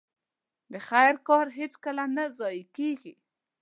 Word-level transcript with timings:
د 0.71 0.73
خير 0.87 1.15
کار 1.27 1.45
هيڅکله 1.57 2.03
نه 2.15 2.25
ضايع 2.39 2.65
کېږي. 2.77 3.13